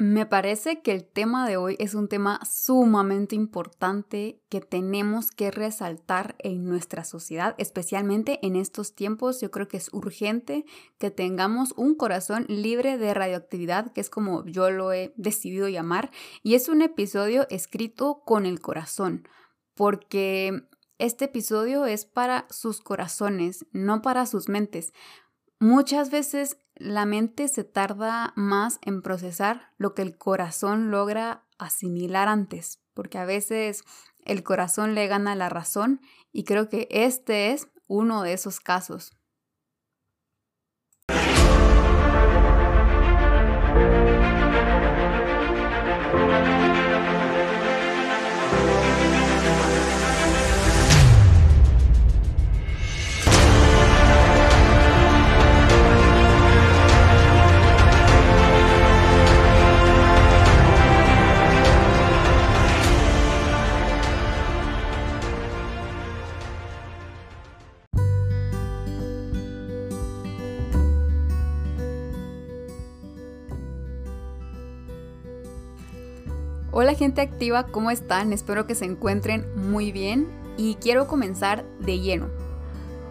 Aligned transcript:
Me 0.00 0.24
parece 0.24 0.80
que 0.80 0.92
el 0.92 1.04
tema 1.04 1.46
de 1.46 1.58
hoy 1.58 1.76
es 1.78 1.92
un 1.92 2.08
tema 2.08 2.40
sumamente 2.50 3.36
importante 3.36 4.40
que 4.48 4.62
tenemos 4.62 5.30
que 5.30 5.50
resaltar 5.50 6.36
en 6.38 6.64
nuestra 6.64 7.04
sociedad, 7.04 7.54
especialmente 7.58 8.38
en 8.40 8.56
estos 8.56 8.94
tiempos. 8.94 9.42
Yo 9.42 9.50
creo 9.50 9.68
que 9.68 9.76
es 9.76 9.92
urgente 9.92 10.64
que 10.96 11.10
tengamos 11.10 11.74
un 11.76 11.96
corazón 11.96 12.46
libre 12.48 12.96
de 12.96 13.12
radioactividad, 13.12 13.92
que 13.92 14.00
es 14.00 14.08
como 14.08 14.46
yo 14.46 14.70
lo 14.70 14.90
he 14.94 15.12
decidido 15.18 15.68
llamar, 15.68 16.10
y 16.42 16.54
es 16.54 16.70
un 16.70 16.80
episodio 16.80 17.46
escrito 17.50 18.22
con 18.24 18.46
el 18.46 18.58
corazón, 18.58 19.28
porque 19.74 20.62
este 20.96 21.26
episodio 21.26 21.84
es 21.84 22.06
para 22.06 22.46
sus 22.48 22.80
corazones, 22.80 23.66
no 23.72 24.00
para 24.00 24.24
sus 24.24 24.48
mentes. 24.48 24.94
Muchas 25.62 26.10
veces 26.10 26.56
la 26.74 27.04
mente 27.04 27.46
se 27.46 27.64
tarda 27.64 28.32
más 28.34 28.78
en 28.80 29.02
procesar 29.02 29.72
lo 29.76 29.94
que 29.94 30.00
el 30.00 30.16
corazón 30.16 30.90
logra 30.90 31.44
asimilar 31.58 32.28
antes, 32.28 32.80
porque 32.94 33.18
a 33.18 33.26
veces 33.26 33.84
el 34.24 34.42
corazón 34.42 34.94
le 34.94 35.06
gana 35.06 35.34
la 35.34 35.50
razón 35.50 36.00
y 36.32 36.44
creo 36.44 36.70
que 36.70 36.88
este 36.90 37.52
es 37.52 37.68
uno 37.88 38.22
de 38.22 38.32
esos 38.32 38.58
casos. 38.58 39.12
Hola 76.72 76.94
gente 76.94 77.20
activa, 77.20 77.64
¿cómo 77.66 77.90
están? 77.90 78.32
Espero 78.32 78.68
que 78.68 78.76
se 78.76 78.84
encuentren 78.84 79.44
muy 79.56 79.90
bien 79.90 80.28
y 80.56 80.76
quiero 80.76 81.08
comenzar 81.08 81.64
de 81.80 81.98
lleno. 81.98 82.28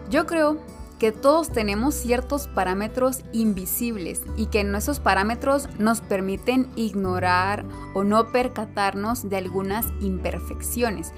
Yo 0.08 0.24
creo 0.24 0.56
que 0.98 1.12
todos 1.12 1.50
tenemos 1.50 1.94
ciertos 1.94 2.46
parámetros 2.48 3.22
invisibles 3.32 4.22
y 4.38 4.46
que 4.46 4.62
esos 4.62 4.98
parámetros 4.98 5.68
nos 5.78 6.00
permiten 6.00 6.70
ignorar 6.74 7.66
o 7.92 8.02
no 8.02 8.32
percatarnos 8.32 9.28
de 9.28 9.36
algunas 9.36 9.86
imperfecciones. 10.00 11.12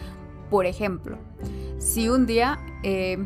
Por 0.51 0.67
ejemplo, 0.67 1.19
si 1.79 2.09
un 2.09 2.27
día 2.27 2.59
eh, 2.83 3.25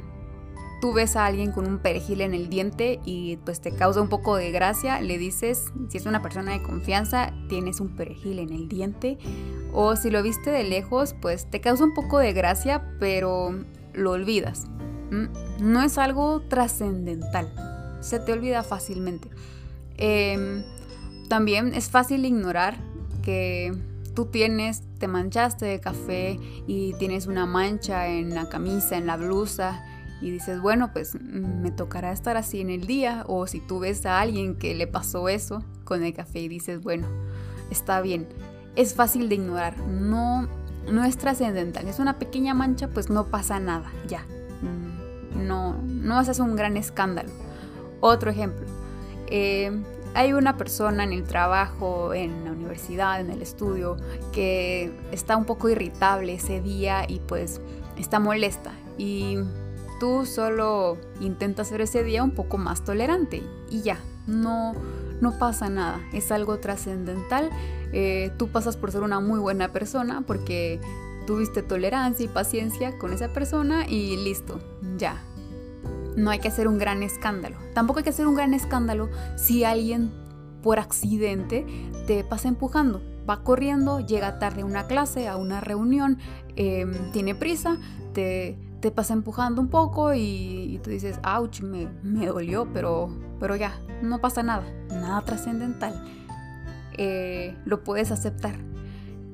tú 0.86 0.92
ves 0.92 1.16
a 1.16 1.26
alguien 1.26 1.50
con 1.50 1.66
un 1.66 1.78
perejil 1.78 2.20
en 2.20 2.32
el 2.32 2.48
diente 2.48 3.00
y 3.04 3.38
pues 3.38 3.60
te 3.60 3.72
causa 3.72 4.00
un 4.00 4.08
poco 4.08 4.36
de 4.36 4.52
gracia, 4.52 5.00
le 5.00 5.18
dices, 5.18 5.72
si 5.88 5.98
es 5.98 6.06
una 6.06 6.22
persona 6.22 6.52
de 6.52 6.62
confianza, 6.62 7.32
tienes 7.48 7.80
un 7.80 7.96
perejil 7.96 8.38
en 8.38 8.52
el 8.52 8.68
diente. 8.68 9.18
O 9.72 9.96
si 9.96 10.10
lo 10.10 10.22
viste 10.22 10.52
de 10.52 10.62
lejos, 10.62 11.16
pues 11.20 11.50
te 11.50 11.60
causa 11.60 11.82
un 11.82 11.92
poco 11.92 12.20
de 12.20 12.32
gracia, 12.32 12.88
pero 13.00 13.52
lo 13.94 14.12
olvidas. 14.12 14.68
No 15.58 15.82
es 15.82 15.98
algo 15.98 16.42
trascendental, 16.42 17.52
se 18.00 18.20
te 18.20 18.32
olvida 18.32 18.62
fácilmente. 18.62 19.28
Em, 19.96 20.62
también 21.28 21.74
es 21.74 21.90
fácil 21.90 22.24
ignorar 22.24 22.76
que 23.24 23.72
tú 24.14 24.26
tienes, 24.26 24.84
te 25.00 25.08
manchaste 25.08 25.66
de 25.66 25.80
café 25.80 26.38
y 26.68 26.92
tienes 27.00 27.26
una 27.26 27.44
mancha 27.44 28.06
en 28.06 28.36
la 28.36 28.48
camisa, 28.48 28.96
en 28.96 29.08
la 29.08 29.16
blusa 29.16 29.84
y 30.20 30.30
dices, 30.30 30.60
bueno, 30.60 30.92
pues 30.92 31.14
mm, 31.14 31.60
me 31.62 31.70
tocará 31.70 32.12
estar 32.12 32.36
así 32.36 32.60
en 32.60 32.70
el 32.70 32.86
día, 32.86 33.24
o 33.26 33.46
si 33.46 33.60
tú 33.60 33.80
ves 33.80 34.06
a 34.06 34.20
alguien 34.20 34.56
que 34.56 34.74
le 34.74 34.86
pasó 34.86 35.28
eso 35.28 35.62
con 35.84 36.02
el 36.02 36.14
café 36.14 36.40
y 36.40 36.48
dices, 36.48 36.82
bueno, 36.82 37.06
está 37.70 38.00
bien, 38.00 38.28
es 38.76 38.94
fácil 38.94 39.28
de 39.28 39.36
ignorar, 39.36 39.78
no, 39.78 40.48
no 40.90 41.04
es 41.04 41.16
trascendental, 41.18 41.86
es 41.88 41.98
una 41.98 42.18
pequeña 42.18 42.54
mancha, 42.54 42.88
pues 42.88 43.10
no 43.10 43.26
pasa 43.26 43.60
nada, 43.60 43.90
ya, 44.08 44.24
mm, 44.62 45.46
no, 45.46 45.74
no 45.82 46.18
haces 46.18 46.38
un 46.38 46.56
gran 46.56 46.76
escándalo. 46.76 47.30
Otro 48.00 48.30
ejemplo, 48.30 48.66
eh, 49.28 49.70
hay 50.14 50.32
una 50.32 50.56
persona 50.56 51.04
en 51.04 51.12
el 51.12 51.24
trabajo, 51.24 52.14
en 52.14 52.44
la 52.44 52.52
universidad, 52.52 53.20
en 53.20 53.30
el 53.30 53.42
estudio, 53.42 53.98
que 54.32 54.90
está 55.12 55.36
un 55.36 55.44
poco 55.44 55.68
irritable 55.68 56.34
ese 56.34 56.62
día 56.62 57.04
y 57.06 57.20
pues 57.20 57.60
está 57.98 58.18
molesta 58.18 58.72
y 58.96 59.36
tú 59.98 60.26
solo 60.26 60.98
intentas 61.20 61.68
ser 61.68 61.80
ese 61.80 62.02
día 62.02 62.22
un 62.22 62.32
poco 62.32 62.58
más 62.58 62.84
tolerante 62.84 63.42
y 63.70 63.82
ya, 63.82 63.98
no, 64.26 64.74
no 65.20 65.38
pasa 65.38 65.68
nada, 65.68 66.00
es 66.12 66.30
algo 66.32 66.58
trascendental, 66.58 67.50
eh, 67.92 68.32
tú 68.38 68.48
pasas 68.48 68.76
por 68.76 68.92
ser 68.92 69.02
una 69.02 69.20
muy 69.20 69.38
buena 69.38 69.72
persona 69.72 70.22
porque 70.26 70.80
tuviste 71.26 71.62
tolerancia 71.62 72.24
y 72.24 72.28
paciencia 72.28 72.96
con 72.98 73.12
esa 73.12 73.28
persona 73.28 73.86
y 73.86 74.16
listo, 74.16 74.60
ya. 74.96 75.22
No 76.16 76.30
hay 76.30 76.38
que 76.38 76.48
hacer 76.48 76.66
un 76.66 76.78
gran 76.78 77.02
escándalo. 77.02 77.58
Tampoco 77.74 77.98
hay 77.98 78.04
que 78.04 78.10
hacer 78.10 78.26
un 78.26 78.34
gran 78.34 78.54
escándalo 78.54 79.10
si 79.36 79.64
alguien 79.64 80.10
por 80.62 80.78
accidente 80.78 81.66
te 82.06 82.24
pasa 82.24 82.48
empujando. 82.48 83.02
Va 83.28 83.42
corriendo, 83.42 84.00
llega 84.00 84.38
tarde 84.38 84.62
a 84.62 84.64
una 84.64 84.86
clase, 84.86 85.28
a 85.28 85.36
una 85.36 85.60
reunión, 85.60 86.18
em, 86.54 87.12
tiene 87.12 87.34
prisa, 87.34 87.76
te, 88.14 88.56
te 88.86 88.92
pasa 88.92 89.14
empujando 89.14 89.60
un 89.60 89.66
poco 89.66 90.14
y, 90.14 90.80
tú 90.84 90.90
dices, 90.90 91.18
ouch, 91.26 91.60
me, 91.60 91.88
me, 92.04 92.24
dolió, 92.26 92.68
pero, 92.72 93.08
pero 93.40 93.56
ya, 93.56 93.80
no 94.00 94.20
pasa 94.20 94.44
nada, 94.44 94.64
nada 94.90 95.22
trascendental. 95.22 96.04
Eh, 96.92 97.56
lo 97.64 97.82
puedes 97.82 98.12
aceptar. 98.12 98.54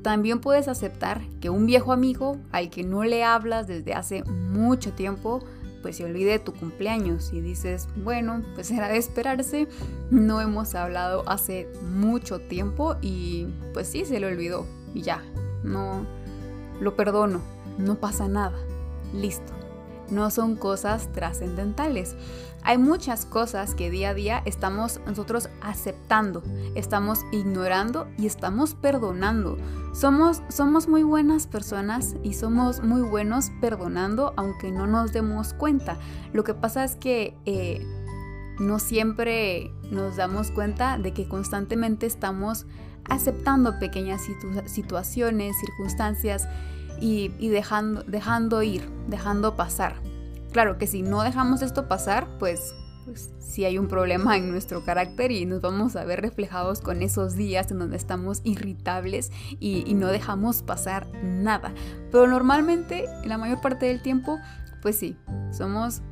También 0.01 0.41
puedes 0.41 0.69
aceptar 0.69 1.21
que 1.43 1.51
un 1.51 1.67
viejo 1.67 1.93
amigo 1.93 2.39
al 2.51 2.71
que 2.71 2.83
no 2.83 3.05
le 3.05 3.25
hablas 3.25 3.67
desde 3.67 3.93
hace 3.93 4.25
mucho 4.25 4.95
tiempo, 4.95 5.45
pues 5.83 5.99
se 5.99 6.07
olvide 6.07 6.31
de 6.31 6.39
tu 6.39 6.55
cumpleaños 6.55 7.31
y 7.35 7.43
dices, 7.43 7.89
bueno, 8.03 8.41
pues 8.55 8.71
era 8.71 8.89
de 8.89 8.97
esperarse, 8.97 9.69
no 10.11 10.41
hemos 10.41 10.75
hablado 10.75 11.25
hace 11.29 11.69
mucho 11.83 12.39
tiempo 12.41 12.97
y 13.03 13.49
pues 13.75 13.87
sí, 13.87 14.07
se 14.07 14.19
le 14.19 14.29
olvidó 14.29 14.65
y 14.95 15.03
ya, 15.03 15.23
no, 15.63 16.07
lo 16.81 16.97
perdono, 16.97 17.43
no 17.77 17.97
pasa 17.97 18.29
nada 18.29 18.55
listo. 19.13 19.53
No 20.11 20.31
son 20.31 20.57
cosas 20.57 21.11
trascendentales. 21.13 22.17
Hay 22.65 22.79
muchas 22.79 23.25
cosas 23.25 23.75
que 23.75 23.91
día 23.91 24.11
a 24.11 24.15
día 24.15 24.43
estamos 24.45 25.01
nosotros 25.07 25.49
aceptando, 25.61 26.43
estamos 26.75 27.21
ignorando 27.33 28.07
y 28.19 28.27
estamos 28.27 28.75
perdonando. 28.75 29.57
Somos, 29.95 30.43
somos 30.49 30.87
muy 30.87 31.03
buenas 31.03 31.47
personas 31.47 32.15
y 32.23 32.35
somos 32.35 32.83
muy 32.83 33.03
buenos 33.03 33.51
perdonando 33.61 34.33
aunque 34.37 34.71
no 34.71 34.87
nos 34.87 35.13
demos 35.13 35.55
cuenta. 35.55 35.97
Lo 36.33 36.45
que 36.45 36.55
pasa 36.55 36.85
es 36.85 36.95
que 36.95 37.35
eh, 37.47 37.85
no 38.61 38.79
siempre 38.79 39.73
nos 39.91 40.17
damos 40.17 40.51
cuenta 40.51 40.99
de 40.99 41.13
que 41.13 41.27
constantemente 41.27 42.07
estamos 42.07 42.67
aceptando 43.05 43.79
pequeñas 43.81 44.23
situaciones, 44.67 45.57
circunstancias 45.59 46.47
y, 47.01 47.29
dejando, 47.49 48.03
dejando 48.05 48.63
ir, 48.63 48.89
dejando 49.09 49.57
pasar. 49.57 49.95
Claro 50.53 50.79
que 50.79 50.87
si 50.87 51.03
no 51.03 51.23
dejamos 51.23 51.63
esto 51.63 51.89
pasar, 51.89 52.29
pues, 52.39 52.75
pues 53.05 53.31
sí 53.39 53.65
hay 53.65 53.79
un 53.79 53.89
problema 53.89 54.37
en 54.37 54.51
nuestro 54.51 54.85
carácter 54.85 55.33
y 55.33 55.47
nos 55.47 55.61
vamos 55.61 55.97
a 55.97 56.05
ver 56.05 56.21
reflejados 56.21 56.81
con 56.81 57.03
esos 57.03 57.35
días 57.35 57.71
en 57.71 57.79
donde 57.79 57.97
estamos 57.97 58.41
irritables 58.45 59.33
y, 59.59 59.83
y 59.87 59.95
no 59.95 60.09
dejamos 60.09 60.63
pasar 60.63 61.07
nada. 61.23 61.73
Pero 62.11 62.27
normalmente, 62.27 63.07
en 63.23 63.29
la 63.29 63.39
mayor 63.39 63.61
parte 63.61 63.87
del 63.87 64.03
tiempo, 64.03 64.39
pues 64.83 64.97
sí, 64.97 65.17
somos, 65.53 66.03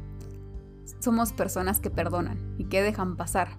somos 1.00 1.32
personas 1.32 1.80
que 1.80 1.90
perdonan 1.90 2.38
y 2.56 2.64
que 2.64 2.82
dejan 2.82 3.16
pasar. 3.16 3.58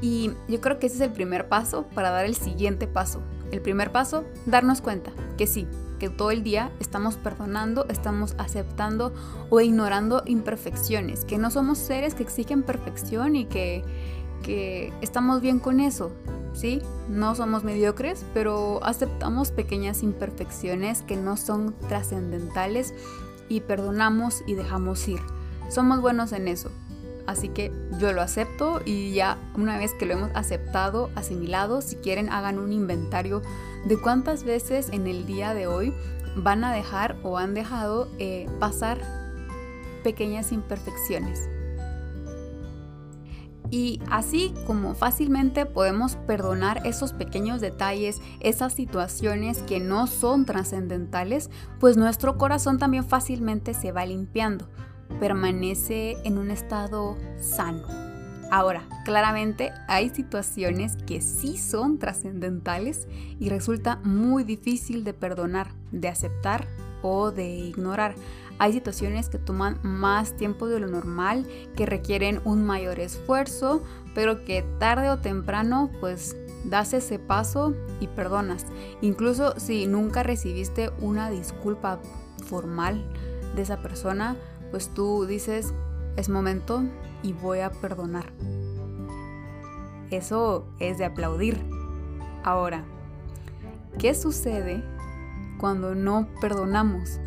Y 0.00 0.32
yo 0.48 0.60
creo 0.60 0.78
que 0.78 0.86
ese 0.86 0.96
es 0.96 1.02
el 1.02 1.12
primer 1.12 1.48
paso 1.48 1.86
para 1.94 2.10
dar 2.10 2.24
el 2.24 2.34
siguiente 2.34 2.86
paso, 2.86 3.20
el 3.50 3.60
primer 3.60 3.92
paso, 3.92 4.24
darnos 4.46 4.80
cuenta 4.80 5.12
que 5.36 5.46
sí, 5.46 5.66
que 5.98 6.08
todo 6.08 6.30
el 6.30 6.42
día 6.42 6.72
estamos 6.80 7.16
perdonando, 7.16 7.86
estamos 7.88 8.34
aceptando 8.38 9.12
o 9.50 9.60
ignorando 9.60 10.22
imperfecciones, 10.26 11.24
que 11.24 11.38
no 11.38 11.50
somos 11.50 11.78
seres 11.78 12.14
que 12.14 12.22
exigen 12.22 12.62
perfección 12.62 13.36
y 13.36 13.44
que, 13.44 13.84
que 14.42 14.92
estamos 15.02 15.40
bien 15.40 15.58
con 15.60 15.78
eso, 15.78 16.10
¿sí? 16.54 16.82
No 17.08 17.34
somos 17.34 17.64
mediocres, 17.64 18.24
pero 18.34 18.82
aceptamos 18.82 19.50
pequeñas 19.50 20.02
imperfecciones 20.02 21.02
que 21.02 21.16
no 21.16 21.36
son 21.36 21.74
trascendentales 21.88 22.94
y 23.48 23.60
perdonamos 23.60 24.42
y 24.46 24.54
dejamos 24.54 25.06
ir. 25.06 25.20
Somos 25.68 26.00
buenos 26.00 26.32
en 26.32 26.48
eso. 26.48 26.70
Así 27.26 27.48
que 27.48 27.72
yo 27.98 28.12
lo 28.12 28.22
acepto 28.22 28.80
y 28.84 29.12
ya 29.12 29.38
una 29.56 29.78
vez 29.78 29.94
que 29.94 30.06
lo 30.06 30.14
hemos 30.14 30.30
aceptado, 30.34 31.10
asimilado, 31.14 31.80
si 31.80 31.96
quieren 31.96 32.30
hagan 32.30 32.58
un 32.58 32.72
inventario 32.72 33.42
de 33.84 34.00
cuántas 34.00 34.44
veces 34.44 34.88
en 34.92 35.06
el 35.06 35.26
día 35.26 35.54
de 35.54 35.66
hoy 35.66 35.94
van 36.36 36.64
a 36.64 36.72
dejar 36.72 37.16
o 37.22 37.38
han 37.38 37.54
dejado 37.54 38.08
eh, 38.18 38.46
pasar 38.58 38.98
pequeñas 40.02 40.52
imperfecciones. 40.52 41.48
Y 43.70 44.00
así 44.10 44.52
como 44.66 44.94
fácilmente 44.94 45.64
podemos 45.64 46.16
perdonar 46.16 46.84
esos 46.84 47.12
pequeños 47.12 47.60
detalles, 47.60 48.20
esas 48.40 48.72
situaciones 48.72 49.62
que 49.62 49.78
no 49.78 50.08
son 50.08 50.44
trascendentales, 50.44 51.50
pues 51.78 51.96
nuestro 51.96 52.36
corazón 52.36 52.78
también 52.78 53.04
fácilmente 53.04 53.72
se 53.72 53.92
va 53.92 54.04
limpiando, 54.06 54.68
permanece 55.18 56.16
en 56.24 56.38
un 56.38 56.50
estado 56.50 57.16
sano. 57.40 57.82
Ahora, 58.50 58.88
claramente 59.04 59.72
hay 59.86 60.10
situaciones 60.10 60.96
que 61.06 61.20
sí 61.20 61.56
son 61.56 61.98
trascendentales 61.98 63.06
y 63.38 63.48
resulta 63.48 64.00
muy 64.02 64.42
difícil 64.42 65.04
de 65.04 65.14
perdonar, 65.14 65.68
de 65.92 66.08
aceptar 66.08 66.66
o 67.02 67.30
de 67.30 67.48
ignorar. 67.48 68.16
Hay 68.58 68.72
situaciones 68.72 69.28
que 69.28 69.38
toman 69.38 69.78
más 69.82 70.36
tiempo 70.36 70.66
de 70.66 70.80
lo 70.80 70.88
normal, 70.88 71.46
que 71.76 71.86
requieren 71.86 72.40
un 72.44 72.64
mayor 72.64 72.98
esfuerzo, 72.98 73.82
pero 74.14 74.44
que 74.44 74.64
tarde 74.78 75.10
o 75.10 75.18
temprano 75.18 75.90
pues 76.00 76.36
das 76.64 76.92
ese 76.92 77.18
paso 77.18 77.74
y 78.00 78.08
perdonas. 78.08 78.66
Incluso 79.00 79.58
si 79.58 79.86
nunca 79.86 80.24
recibiste 80.24 80.90
una 81.00 81.30
disculpa 81.30 82.00
formal 82.48 83.02
de 83.54 83.62
esa 83.62 83.80
persona, 83.80 84.36
pues 84.70 84.88
tú 84.94 85.26
dices, 85.26 85.72
es 86.16 86.28
momento 86.28 86.82
y 87.22 87.32
voy 87.32 87.60
a 87.60 87.70
perdonar. 87.70 88.32
Eso 90.10 90.66
es 90.78 90.98
de 90.98 91.04
aplaudir. 91.04 91.60
Ahora, 92.42 92.84
¿qué 93.98 94.14
sucede 94.14 94.82
cuando 95.58 95.94
no 95.94 96.28
perdonamos? 96.40 97.20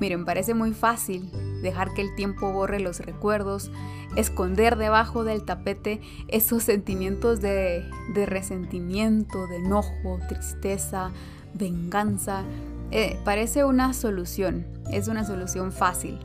Miren, 0.00 0.24
parece 0.24 0.54
muy 0.54 0.72
fácil 0.72 1.30
dejar 1.62 1.94
que 1.94 2.02
el 2.02 2.14
tiempo 2.16 2.52
borre 2.52 2.80
los 2.80 3.00
recuerdos, 3.00 3.70
esconder 4.16 4.76
debajo 4.76 5.24
del 5.24 5.44
tapete 5.44 6.00
esos 6.28 6.62
sentimientos 6.64 7.40
de, 7.40 7.88
resentimiento, 8.26 9.46
de 9.46 9.56
enojo, 9.56 10.18
tristeza, 10.28 11.10
venganza. 11.54 12.44
Eh, 12.90 13.18
parece 13.24 13.64
una 13.64 13.92
solución, 13.92 14.66
es 14.90 15.08
una 15.08 15.24
solución 15.24 15.72
fácil. 15.72 16.18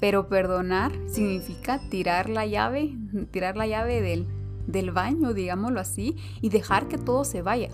Pero 0.00 0.28
perdonar 0.28 0.92
significa 1.06 1.78
tirar 1.90 2.30
la 2.30 2.46
llave, 2.46 2.96
tirar 3.30 3.56
la 3.56 3.66
llave 3.66 4.00
del, 4.00 4.26
del 4.66 4.90
baño, 4.90 5.34
digámoslo 5.34 5.80
así, 5.80 6.16
y 6.40 6.48
dejar 6.48 6.88
que 6.88 6.98
todo 6.98 7.24
se 7.24 7.42
vaya. 7.42 7.68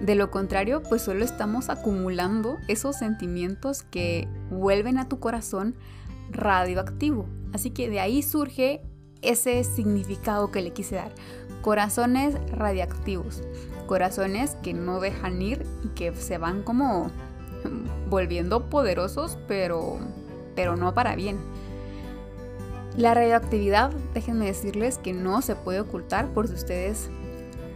De 0.00 0.14
lo 0.14 0.30
contrario, 0.30 0.82
pues 0.82 1.02
solo 1.02 1.24
estamos 1.24 1.70
acumulando 1.70 2.58
esos 2.68 2.96
sentimientos 2.96 3.82
que 3.82 4.28
vuelven 4.50 4.98
a 4.98 5.08
tu 5.08 5.18
corazón 5.18 5.74
radioactivo. 6.30 7.26
Así 7.52 7.70
que 7.70 7.88
de 7.88 8.00
ahí 8.00 8.22
surge 8.22 8.82
ese 9.22 9.64
significado 9.64 10.50
que 10.50 10.62
le 10.62 10.72
quise 10.72 10.96
dar. 10.96 11.12
Corazones 11.62 12.36
radiactivos. 12.50 13.42
Corazones 13.86 14.56
que 14.62 14.74
no 14.74 15.00
dejan 15.00 15.40
ir 15.40 15.66
y 15.84 15.88
que 15.88 16.14
se 16.14 16.38
van 16.38 16.62
como 16.62 17.10
volviendo 18.10 18.68
poderosos, 18.68 19.38
pero, 19.48 19.98
pero 20.54 20.76
no 20.76 20.94
para 20.94 21.16
bien. 21.16 21.38
La 22.96 23.12
radioactividad, 23.12 23.90
déjenme 24.14 24.46
decirles 24.46 24.98
que 24.98 25.12
no 25.12 25.42
se 25.42 25.56
puede 25.56 25.80
ocultar 25.80 26.28
por 26.32 26.46
si 26.46 26.54
ustedes 26.54 27.10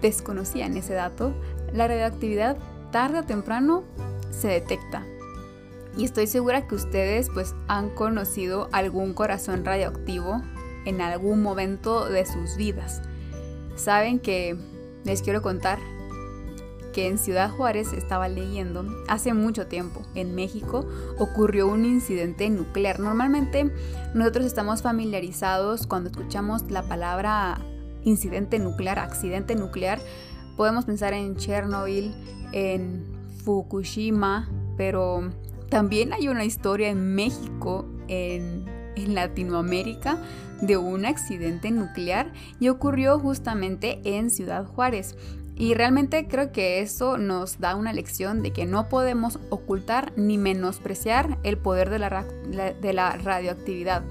desconocían 0.01 0.77
ese 0.77 0.95
dato 0.95 1.35
la 1.73 1.89
radioactividad 1.89 2.57
tarde 2.93 3.19
o 3.19 3.25
temprano 3.25 3.85
se 4.31 4.49
detecta. 4.49 5.05
Y 5.97 6.05
estoy 6.05 6.27
segura 6.27 6.67
que 6.67 6.77
ustedes 6.77 7.29
pues 7.35 7.55
han 7.67 7.91
conocido 7.91 8.69
algún 8.73 9.15
corazón 9.15 9.65
radioactivo 9.65 10.41
en 10.85 11.01
algún 11.01 11.43
momento 11.43 12.09
de 12.09 12.25
sus 12.25 12.57
vidas. 12.57 13.03
Saben 13.75 14.21
que 14.21 14.57
les 15.05 15.23
quiero 15.23 15.43
contar 15.43 15.79
que 16.93 17.07
en 17.07 17.19
Ciudad 17.19 17.51
Juárez 17.51 17.93
estaba 17.93 18.29
leyendo 18.29 18.85
hace 19.09 19.35
mucho 19.35 19.67
tiempo 19.67 20.03
en 20.15 20.35
México 20.35 20.87
ocurrió 21.19 21.69
un 21.69 21.85
incidente 21.85 22.49
nuclear. 22.51 23.01
Normalmente 23.01 23.71
nosotros 24.15 24.47
estamos 24.47 24.83
familiarizados 24.83 25.87
cuando 25.87 26.11
escuchamos 26.11 26.71
la 26.71 26.83
palabra 26.83 27.61
incidente 28.05 28.59
nuclear, 28.59 28.99
accidente 28.99 29.55
nuclear, 29.55 30.01
Podemos 30.59 30.87
pensar 30.87 31.13
en 31.13 31.37
Chernobyl, 31.37 32.13
en 32.51 33.05
Fukushima, 33.45 34.51
pero 34.77 35.31
también 35.69 36.13
hay 36.13 36.27
una 36.27 36.45
historia 36.45 36.89
en 36.89 37.15
México, 37.15 37.87
en, 38.09 38.67
Latinoamérica, 38.97 40.21
de 40.61 40.77
un 40.77 41.07
accidente 41.07 41.71
nuclear 41.71 42.33
y 42.59 42.71
ocurrió 42.71 43.21
justamente 43.21 44.01
en 44.03 44.31
Ciudad 44.31 44.65
Juárez. 44.65 45.15
Y 45.59 45.75
realmente 45.75 46.29
creo 46.29 46.53
que 46.53 46.81
eso 46.81 47.19
nos 47.19 47.59
da 47.59 47.75
una 47.75 47.93
lección 47.93 48.43
de 48.43 48.53
que 48.53 48.65
no 48.65 48.89
podemos 48.89 49.41
ocultar 49.51 50.13
ni 50.15 50.39
menospreciar 50.39 51.37
el 51.43 51.59
poder 51.59 51.91
de 51.91 51.99
la, 51.99 52.25
de 52.81 52.93
la 52.93 53.17
radioactividad. 53.17 54.05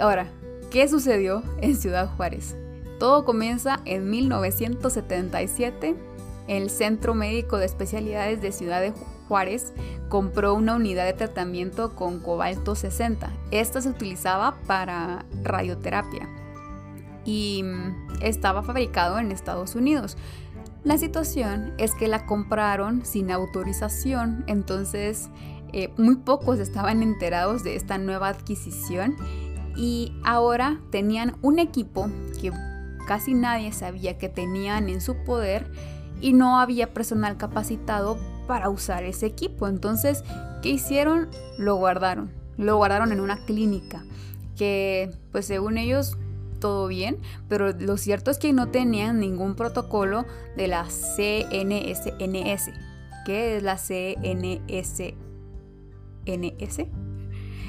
Ahora, 0.00 0.26
¿qué 0.72 0.88
sucedió 0.88 1.44
en 1.60 1.76
Ciudad 1.76 2.10
Juárez? 2.16 2.56
Todo 2.98 3.24
comienza 3.24 3.78
en 3.84 4.10
1977. 4.10 5.94
El 6.48 6.68
Centro 6.68 7.14
Médico 7.14 7.58
de 7.58 7.66
Especialidades 7.66 8.42
de 8.42 8.50
Ciudad 8.50 8.80
de 8.80 8.92
Juárez 9.28 9.72
compró 10.08 10.54
una 10.54 10.74
unidad 10.74 11.06
de 11.06 11.12
tratamiento 11.12 11.94
con 11.94 12.18
cobalto 12.18 12.74
60. 12.74 13.30
Esta 13.52 13.80
se 13.80 13.88
utilizaba 13.88 14.56
para 14.66 15.24
radioterapia 15.44 16.28
y 17.24 17.64
estaba 18.20 18.62
fabricado 18.62 19.18
en 19.18 19.32
Estados 19.32 19.74
Unidos. 19.74 20.16
La 20.84 20.98
situación 20.98 21.72
es 21.78 21.94
que 21.94 22.08
la 22.08 22.26
compraron 22.26 23.06
sin 23.06 23.30
autorización, 23.30 24.44
entonces 24.46 25.30
eh, 25.72 25.90
muy 25.96 26.16
pocos 26.16 26.60
estaban 26.60 27.02
enterados 27.02 27.64
de 27.64 27.74
esta 27.74 27.98
nueva 27.98 28.28
adquisición 28.28 29.16
y 29.76 30.12
ahora 30.24 30.80
tenían 30.90 31.36
un 31.42 31.58
equipo 31.58 32.08
que 32.40 32.52
casi 33.06 33.34
nadie 33.34 33.72
sabía 33.72 34.18
que 34.18 34.28
tenían 34.28 34.88
en 34.88 35.00
su 35.00 35.16
poder 35.24 35.70
y 36.20 36.32
no 36.32 36.60
había 36.60 36.94
personal 36.94 37.36
capacitado 37.36 38.18
para 38.46 38.68
usar 38.68 39.04
ese 39.04 39.26
equipo. 39.26 39.68
Entonces, 39.68 40.22
¿qué 40.62 40.70
hicieron? 40.70 41.28
Lo 41.58 41.76
guardaron. 41.76 42.30
Lo 42.56 42.76
guardaron 42.76 43.10
en 43.10 43.20
una 43.20 43.44
clínica 43.44 44.04
que, 44.56 45.10
pues 45.32 45.46
según 45.46 45.78
ellos, 45.78 46.16
todo 46.64 46.88
bien, 46.88 47.18
pero 47.46 47.72
lo 47.72 47.98
cierto 47.98 48.30
es 48.30 48.38
que 48.38 48.54
no 48.54 48.70
tenían 48.70 49.20
ningún 49.20 49.54
protocolo 49.54 50.24
de 50.56 50.66
la 50.66 50.84
CNSNS. 50.84 52.70
¿Qué 53.26 53.58
es 53.58 53.62
la 53.62 53.76
CNSNS? 53.76 55.12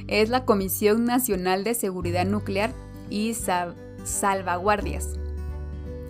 Es 0.07 0.29
la 0.29 0.45
Comisión 0.45 1.03
Nacional 1.03 1.65
de 1.65 1.73
Seguridad 1.73 2.25
Nuclear 2.25 2.71
y 3.09 3.35
Salvaguardias. 4.05 5.19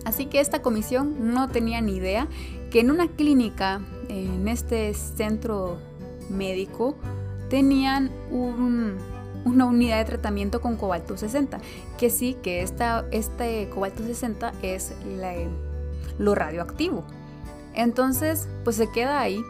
Así 0.04 0.26
que 0.26 0.38
esta 0.38 0.62
comisión 0.62 1.32
no 1.34 1.48
tenía 1.48 1.80
ni 1.80 1.96
idea 1.96 2.28
que 2.70 2.78
en 2.78 2.92
una 2.92 3.08
clínica, 3.08 3.80
en 4.08 4.46
este 4.46 4.94
centro 4.94 5.78
médico, 6.30 6.96
tenían 7.50 8.12
una 9.46 9.64
unidad 9.64 9.98
de 9.98 10.04
tratamiento 10.04 10.60
con 10.60 10.76
cobalto 10.76 11.16
60, 11.16 11.60
que 11.96 12.10
sí, 12.10 12.36
que 12.42 12.62
esta, 12.62 13.06
este 13.12 13.70
cobalto 13.70 14.02
60 14.02 14.52
es 14.62 14.92
lo 16.18 16.34
radioactivo. 16.34 17.04
Entonces, 17.72 18.48
pues 18.64 18.76
se 18.76 18.90
queda 18.90 19.20
ahí 19.20 19.40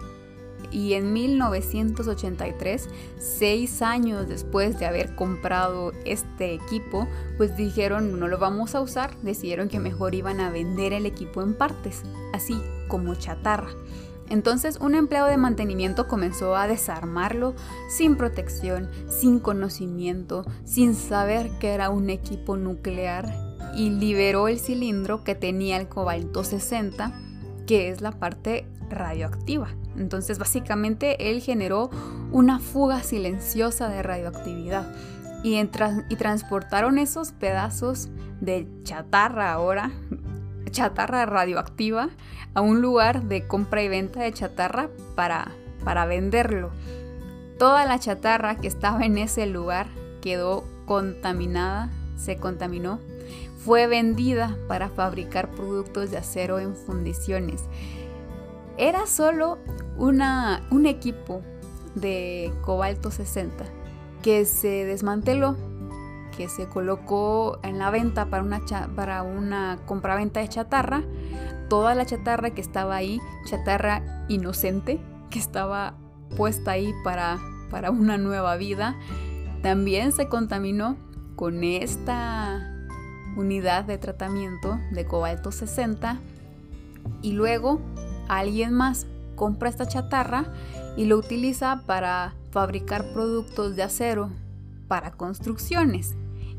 y 0.70 0.94
en 0.94 1.12
1983, 1.12 2.88
seis 3.18 3.80
años 3.80 4.28
después 4.28 4.78
de 4.78 4.84
haber 4.84 5.14
comprado 5.14 5.92
este 6.04 6.52
equipo, 6.52 7.08
pues 7.38 7.56
dijeron 7.56 8.20
no 8.20 8.28
lo 8.28 8.38
vamos 8.38 8.74
a 8.74 8.80
usar, 8.82 9.16
decidieron 9.22 9.68
que 9.68 9.80
mejor 9.80 10.14
iban 10.14 10.40
a 10.40 10.50
vender 10.50 10.92
el 10.92 11.06
equipo 11.06 11.40
en 11.40 11.54
partes, 11.54 12.02
así 12.34 12.60
como 12.88 13.14
chatarra. 13.14 13.70
Entonces 14.28 14.78
un 14.80 14.94
empleado 14.94 15.28
de 15.28 15.36
mantenimiento 15.36 16.08
comenzó 16.08 16.56
a 16.56 16.66
desarmarlo 16.66 17.54
sin 17.88 18.16
protección, 18.16 18.90
sin 19.08 19.38
conocimiento, 19.38 20.44
sin 20.64 20.94
saber 20.94 21.50
que 21.58 21.74
era 21.74 21.90
un 21.90 22.10
equipo 22.10 22.56
nuclear 22.56 23.32
y 23.74 23.90
liberó 23.90 24.48
el 24.48 24.58
cilindro 24.58 25.22
que 25.22 25.34
tenía 25.34 25.76
el 25.76 25.88
cobalto 25.88 26.44
60, 26.44 27.12
que 27.66 27.90
es 27.90 28.00
la 28.00 28.12
parte 28.12 28.66
radioactiva. 28.88 29.68
Entonces 29.96 30.38
básicamente 30.38 31.30
él 31.30 31.40
generó 31.40 31.90
una 32.32 32.58
fuga 32.58 33.02
silenciosa 33.02 33.88
de 33.88 34.02
radioactividad. 34.02 34.86
y, 35.44 35.58
y 35.58 36.16
transportaron 36.16 36.98
esos 36.98 37.32
pedazos 37.32 38.08
de 38.40 38.68
chatarra 38.82 39.52
ahora, 39.52 39.92
chatarra 40.70 41.26
radioactiva, 41.26 42.10
a 42.54 42.60
un 42.60 42.80
lugar 42.80 43.24
de 43.24 43.46
compra 43.46 43.82
y 43.82 43.88
venta 43.88 44.20
de 44.20 44.32
chatarra 44.32 44.88
para, 45.14 45.52
para 45.84 46.06
venderlo. 46.06 46.70
Toda 47.58 47.84
la 47.86 47.98
chatarra 47.98 48.56
que 48.56 48.68
estaba 48.68 49.04
en 49.04 49.18
ese 49.18 49.46
lugar 49.46 49.86
quedó 50.20 50.64
contaminada, 50.86 51.90
se 52.16 52.36
contaminó, 52.36 53.00
fue 53.64 53.86
vendida 53.86 54.56
para 54.68 54.88
fabricar 54.88 55.50
productos 55.50 56.10
de 56.10 56.18
acero 56.18 56.58
en 56.58 56.76
fundiciones. 56.76 57.64
Era 58.78 59.06
solo 59.06 59.58
una, 59.96 60.66
un 60.70 60.86
equipo 60.86 61.42
de 61.94 62.52
cobalto 62.62 63.10
60 63.10 63.64
que 64.22 64.44
se 64.44 64.84
desmanteló, 64.84 65.56
que 66.36 66.48
se 66.48 66.68
colocó 66.68 67.58
en 67.62 67.78
la 67.78 67.90
venta 67.90 68.26
para 68.26 68.42
una, 68.42 68.60
para 68.94 69.22
una 69.22 69.78
compraventa 69.86 70.40
de 70.40 70.48
chatarra. 70.48 71.02
Toda 71.68 71.94
la 71.94 72.06
chatarra 72.06 72.50
que 72.50 72.60
estaba 72.60 72.96
ahí, 72.96 73.20
chatarra 73.46 74.24
inocente, 74.28 75.00
que 75.30 75.38
estaba 75.38 75.94
puesta 76.36 76.72
ahí 76.72 76.92
para, 77.02 77.38
para 77.70 77.90
una 77.90 78.18
nueva 78.18 78.56
vida, 78.56 78.96
también 79.62 80.12
se 80.12 80.28
contaminó 80.28 80.96
con 81.34 81.64
esta 81.64 82.72
unidad 83.36 83.84
de 83.84 83.98
tratamiento 83.98 84.78
de 84.90 85.06
cobalto 85.06 85.52
60 85.52 86.18
y 87.22 87.32
luego 87.32 87.80
alguien 88.28 88.72
más 88.72 89.06
compra 89.34 89.68
esta 89.68 89.86
chatarra 89.86 90.52
y 90.96 91.04
lo 91.04 91.18
utiliza 91.18 91.82
para 91.86 92.34
fabricar 92.50 93.12
productos 93.12 93.76
de 93.76 93.82
acero 93.82 94.30
para 94.88 95.12
construcciones. 95.12 96.16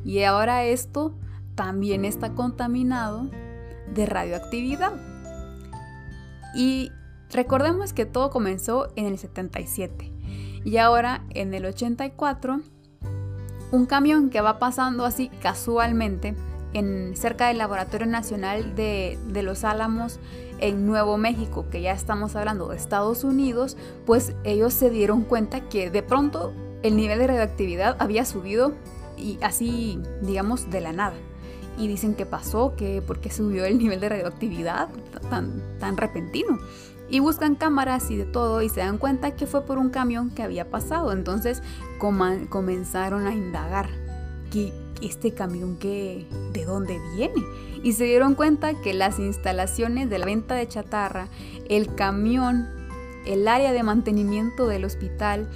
Y 0.07 0.23
ahora 0.23 0.63
esto 0.63 1.13
también 1.55 2.05
está 2.05 2.33
contaminado 2.33 3.29
de 3.93 4.05
radioactividad. 4.05 4.93
Y 6.55 6.93
recordemos 7.29 7.91
que 7.91 8.05
todo 8.05 8.29
comenzó 8.29 8.87
en 8.95 9.05
el 9.05 9.17
77 9.17 10.13
y 10.63 10.77
ahora 10.77 11.25
en 11.31 11.53
el 11.53 11.65
84 11.65 12.61
un 13.71 13.85
camión 13.85 14.29
que 14.29 14.39
va 14.39 14.59
pasando 14.59 15.03
así 15.03 15.27
casualmente 15.41 16.35
en, 16.71 17.17
cerca 17.17 17.49
del 17.49 17.57
Laboratorio 17.57 18.07
Nacional 18.07 18.75
de, 18.75 19.19
de, 19.27 19.43
Los 19.43 19.65
Álamos 19.65 20.21
en 20.59 20.85
Nuevo 20.85 21.17
México, 21.17 21.65
que 21.69 21.81
ya 21.81 21.91
estamos 21.91 22.37
hablando 22.37 22.69
de 22.69 22.77
Estados 22.77 23.25
Unidos, 23.25 23.75
pues 24.05 24.33
ellos 24.45 24.73
se 24.73 24.89
dieron 24.89 25.23
cuenta 25.23 25.67
que 25.67 25.89
de 25.89 26.01
pronto 26.01 26.53
el 26.81 26.95
nivel 26.95 27.19
de 27.19 27.27
radioactividad 27.27 27.97
había 27.99 28.23
subido 28.23 28.73
y 29.17 29.39
así, 29.41 29.99
digamos, 30.21 30.69
de 30.69 30.81
la 30.81 30.93
nada. 30.93 31.15
Y 31.77 31.87
dicen 31.87 32.15
que 32.15 32.25
pasó, 32.25 32.75
que 32.75 33.03
porque 33.05 33.29
subió 33.29 33.65
el 33.65 33.77
nivel 33.77 33.99
de 33.99 34.09
radioactividad 34.09 34.89
tan, 35.29 35.61
tan 35.79 35.97
repentino 35.97 36.57
y 37.09 37.19
buscan 37.19 37.55
cámaras 37.55 38.11
y 38.11 38.17
de 38.17 38.25
todo 38.25 38.61
y 38.61 38.69
se 38.69 38.81
dan 38.81 38.97
cuenta 38.97 39.35
que 39.35 39.47
fue 39.47 39.61
por 39.61 39.77
un 39.77 39.89
camión 39.89 40.29
que 40.29 40.43
había 40.43 40.69
pasado. 40.69 41.11
Entonces 41.11 41.61
comenzaron 41.99 43.27
a 43.27 43.33
indagar 43.33 43.89
que 44.51 44.73
este 45.01 45.33
camión 45.33 45.77
que 45.77 46.27
de 46.53 46.65
dónde 46.65 46.99
viene 47.15 47.43
y 47.83 47.93
se 47.93 48.05
dieron 48.05 48.35
cuenta 48.35 48.73
que 48.81 48.93
las 48.93 49.19
instalaciones 49.19 50.09
de 50.09 50.19
la 50.19 50.25
venta 50.25 50.55
de 50.55 50.67
chatarra, 50.67 51.27
el 51.69 51.93
camión, 51.95 52.67
el 53.25 53.47
área 53.47 53.71
de 53.71 53.83
mantenimiento 53.83 54.67
del 54.67 54.85
hospital, 54.85 55.47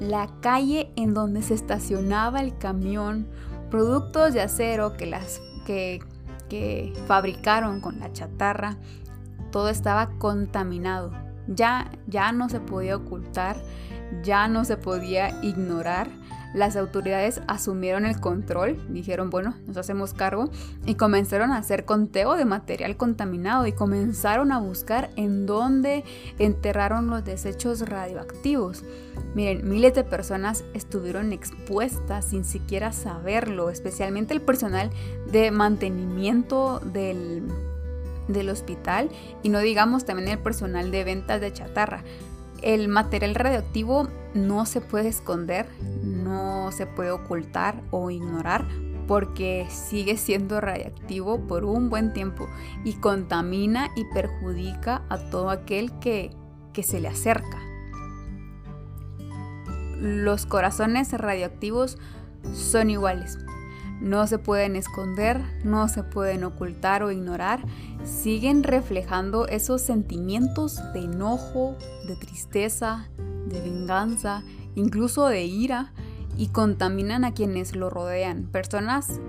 la 0.00 0.28
calle 0.40 0.92
en 0.96 1.14
donde 1.14 1.42
se 1.42 1.54
estacionaba 1.54 2.40
el 2.40 2.56
camión, 2.58 3.26
productos 3.70 4.34
de 4.34 4.42
acero 4.42 4.92
que 4.96 5.06
las 5.06 5.40
que, 5.66 6.00
que 6.48 6.92
fabricaron 7.06 7.80
con 7.80 7.98
la 7.98 8.12
chatarra, 8.12 8.76
todo 9.50 9.68
estaba 9.68 10.10
contaminado. 10.18 11.25
Ya, 11.48 11.90
ya 12.06 12.32
no 12.32 12.48
se 12.48 12.60
podía 12.60 12.96
ocultar, 12.96 13.56
ya 14.22 14.48
no 14.48 14.64
se 14.64 14.76
podía 14.76 15.42
ignorar. 15.42 16.08
Las 16.54 16.76
autoridades 16.76 17.42
asumieron 17.48 18.06
el 18.06 18.18
control, 18.18 18.80
dijeron, 18.88 19.28
bueno, 19.28 19.56
nos 19.66 19.76
hacemos 19.76 20.14
cargo 20.14 20.48
y 20.86 20.94
comenzaron 20.94 21.52
a 21.52 21.58
hacer 21.58 21.84
conteo 21.84 22.34
de 22.34 22.46
material 22.46 22.96
contaminado 22.96 23.66
y 23.66 23.72
comenzaron 23.72 24.52
a 24.52 24.58
buscar 24.58 25.10
en 25.16 25.44
dónde 25.44 26.02
enterraron 26.38 27.08
los 27.08 27.24
desechos 27.24 27.86
radioactivos. 27.86 28.84
Miren, 29.34 29.68
miles 29.68 29.94
de 29.94 30.04
personas 30.04 30.64
estuvieron 30.72 31.34
expuestas 31.34 32.24
sin 32.24 32.44
siquiera 32.44 32.90
saberlo, 32.92 33.68
especialmente 33.68 34.32
el 34.32 34.40
personal 34.40 34.90
de 35.30 35.50
mantenimiento 35.50 36.80
del 36.80 37.42
del 38.28 38.48
hospital 38.50 39.10
y 39.42 39.48
no 39.48 39.60
digamos 39.60 40.04
también 40.04 40.28
el 40.28 40.38
personal 40.38 40.90
de 40.90 41.04
ventas 41.04 41.40
de 41.40 41.52
chatarra. 41.52 42.02
El 42.62 42.88
material 42.88 43.34
radioactivo 43.34 44.08
no 44.34 44.66
se 44.66 44.80
puede 44.80 45.08
esconder, 45.08 45.66
no 46.02 46.72
se 46.72 46.86
puede 46.86 47.10
ocultar 47.10 47.82
o 47.90 48.10
ignorar 48.10 48.64
porque 49.06 49.66
sigue 49.70 50.16
siendo 50.16 50.60
radiactivo 50.60 51.46
por 51.46 51.64
un 51.64 51.90
buen 51.90 52.12
tiempo 52.12 52.48
y 52.84 52.94
contamina 52.94 53.90
y 53.94 54.04
perjudica 54.12 55.02
a 55.08 55.18
todo 55.30 55.50
aquel 55.50 55.96
que, 56.00 56.30
que 56.72 56.82
se 56.82 57.00
le 57.00 57.08
acerca. 57.08 57.58
Los 60.00 60.44
corazones 60.44 61.12
radioactivos 61.12 61.98
son 62.52 62.90
iguales, 62.90 63.38
no 64.00 64.26
se 64.26 64.38
pueden 64.38 64.76
esconder, 64.76 65.40
no 65.64 65.88
se 65.88 66.02
pueden 66.02 66.44
ocultar 66.44 67.02
o 67.02 67.10
ignorar, 67.10 67.64
siguen 68.04 68.62
reflejando 68.62 69.46
esos 69.48 69.82
sentimientos 69.82 70.80
de 70.92 71.00
enojo, 71.00 71.76
de 72.06 72.16
tristeza, 72.16 73.08
de 73.46 73.60
venganza, 73.60 74.42
incluso 74.74 75.26
de 75.26 75.44
ira, 75.44 75.92
y 76.36 76.48
contaminan 76.48 77.24
a 77.24 77.32
quienes 77.32 77.74
lo 77.74 77.88
rodean. 77.88 78.44
Personas 78.44 79.20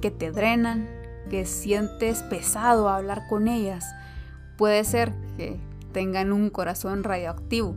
que 0.00 0.10
te 0.10 0.32
drenan, 0.32 0.88
que 1.30 1.46
sientes 1.46 2.22
pesado 2.24 2.88
hablar 2.88 3.28
con 3.28 3.46
ellas. 3.46 3.86
Puede 4.56 4.82
ser 4.82 5.12
que 5.36 5.60
tengan 5.92 6.32
un 6.32 6.50
corazón 6.50 7.04
radioactivo. 7.04 7.76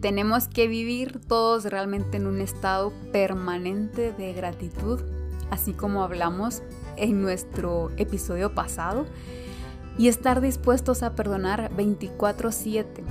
Tenemos 0.00 0.46
que 0.46 0.68
vivir 0.68 1.20
todos 1.26 1.64
realmente 1.64 2.18
en 2.18 2.26
un 2.26 2.40
estado 2.40 2.92
permanente 3.10 4.12
de 4.12 4.32
gratitud 4.32 5.00
así 5.50 5.72
como 5.72 6.02
hablamos 6.02 6.62
en 6.96 7.22
nuestro 7.22 7.90
episodio 7.96 8.54
pasado, 8.54 9.06
y 9.96 10.08
estar 10.08 10.40
dispuestos 10.40 11.02
a 11.02 11.14
perdonar 11.14 11.70
24/7, 11.76 13.04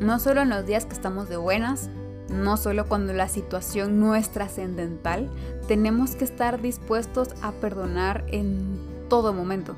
no 0.00 0.18
solo 0.18 0.42
en 0.42 0.50
los 0.50 0.64
días 0.66 0.86
que 0.86 0.94
estamos 0.94 1.28
de 1.28 1.36
buenas, 1.36 1.88
no 2.28 2.56
solo 2.56 2.86
cuando 2.86 3.12
la 3.12 3.28
situación 3.28 3.98
no 3.98 4.14
es 4.14 4.30
trascendental, 4.30 5.30
tenemos 5.66 6.14
que 6.14 6.24
estar 6.24 6.60
dispuestos 6.60 7.30
a 7.42 7.52
perdonar 7.52 8.24
en 8.28 8.78
todo 9.08 9.32
momento. 9.32 9.74